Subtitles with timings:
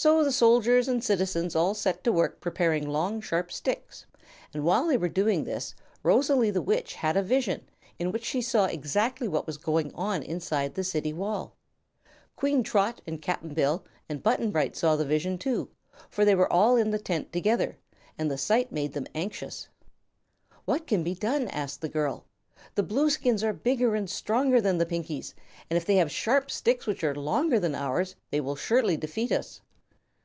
[0.00, 4.06] So the soldiers and citizens all set to work preparing long sharp sticks,
[4.54, 7.68] and while they were doing this Rosalie the Witch had a vision
[7.98, 11.56] in which she saw exactly what was going on inside the City wall.
[12.36, 15.68] Queen Trot and Cap'n Bill and Button Bright saw the vision, too,
[16.08, 17.76] for they were all in the tent together,
[18.16, 19.66] and the sight made them anxious.
[20.64, 22.24] "What can be done?" asked the girl.
[22.76, 25.34] "The Blueskins are bigger and stronger than the Pinkies,
[25.68, 29.32] and if they have sharp sticks which are longer than ours they will surely defeat
[29.32, 29.60] us."